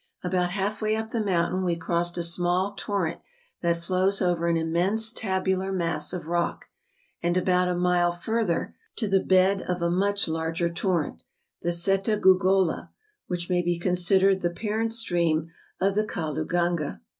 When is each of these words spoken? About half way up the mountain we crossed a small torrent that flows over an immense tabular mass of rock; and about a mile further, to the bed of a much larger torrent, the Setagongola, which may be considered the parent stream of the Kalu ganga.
About 0.23 0.49
half 0.49 0.81
way 0.81 0.95
up 0.95 1.11
the 1.11 1.23
mountain 1.23 1.63
we 1.63 1.75
crossed 1.75 2.17
a 2.17 2.23
small 2.23 2.73
torrent 2.73 3.21
that 3.61 3.83
flows 3.83 4.19
over 4.19 4.47
an 4.47 4.57
immense 4.57 5.13
tabular 5.13 5.71
mass 5.71 6.11
of 6.11 6.25
rock; 6.25 6.65
and 7.21 7.37
about 7.37 7.67
a 7.67 7.75
mile 7.77 8.11
further, 8.11 8.75
to 8.95 9.07
the 9.07 9.19
bed 9.19 9.61
of 9.61 9.79
a 9.83 9.91
much 9.91 10.27
larger 10.27 10.71
torrent, 10.71 11.21
the 11.61 11.69
Setagongola, 11.69 12.89
which 13.27 13.47
may 13.47 13.61
be 13.61 13.77
considered 13.77 14.41
the 14.41 14.49
parent 14.49 14.91
stream 14.91 15.51
of 15.79 15.93
the 15.93 16.03
Kalu 16.03 16.47
ganga. 16.47 17.01